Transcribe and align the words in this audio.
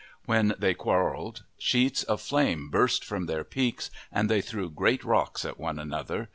When 0.25 0.55
they 0.57 0.73
quarrelled, 0.73 1.43
sheets 1.59 2.01
of 2.01 2.21
flame 2.21 2.71
burst 2.71 3.05
from 3.05 3.27
their 3.27 3.43
peaks, 3.43 3.91
and 4.11 4.31
they 4.31 4.41
threw 4.41 4.71
great 4.71 5.03
rocks 5.03 5.45
at 5.45 5.59
one 5.59 5.77
another. 5.77 6.27